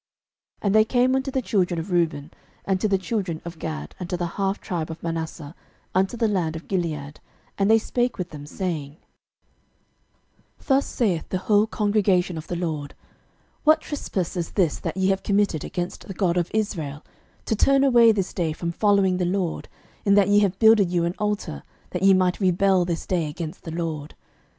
06:022:015 0.61 0.61
And 0.65 0.75
they 0.75 0.85
came 0.85 1.15
unto 1.15 1.29
the 1.29 1.41
children 1.43 1.79
of 1.79 1.91
Reuben, 1.91 2.31
and 2.65 2.81
to 2.81 2.87
the 2.87 2.97
children 2.97 3.39
of 3.45 3.59
Gad, 3.59 3.93
and 3.99 4.09
to 4.09 4.17
the 4.17 4.25
half 4.25 4.59
tribe 4.59 4.89
of 4.89 5.03
Manasseh, 5.03 5.53
unto 5.93 6.17
the 6.17 6.27
land 6.27 6.55
of 6.55 6.67
Gilead, 6.67 7.19
and 7.55 7.69
they 7.69 7.77
spake 7.77 8.17
with 8.17 8.31
them, 8.31 8.47
saying, 8.47 8.97
06:022:016 10.57 10.65
Thus 10.65 10.85
saith 10.87 11.29
the 11.29 11.37
whole 11.37 11.67
congregation 11.67 12.35
of 12.35 12.47
the 12.47 12.55
LORD, 12.55 12.95
What 13.63 13.81
trespass 13.81 14.35
is 14.35 14.53
this 14.53 14.79
that 14.79 14.97
ye 14.97 15.09
have 15.09 15.21
committed 15.21 15.63
against 15.63 16.07
the 16.07 16.15
God 16.15 16.35
of 16.35 16.49
Israel, 16.51 17.05
to 17.45 17.55
turn 17.55 17.83
away 17.83 18.11
this 18.11 18.33
day 18.33 18.53
from 18.53 18.71
following 18.71 19.17
the 19.17 19.25
LORD, 19.25 19.69
in 20.03 20.15
that 20.15 20.29
ye 20.29 20.39
have 20.39 20.57
builded 20.57 20.89
you 20.89 21.05
an 21.05 21.13
altar, 21.19 21.61
that 21.91 22.01
ye 22.01 22.15
might 22.15 22.39
rebel 22.39 22.85
this 22.85 23.05
day 23.05 23.29
against 23.29 23.65
the 23.65 23.71
LORD? 23.71 24.15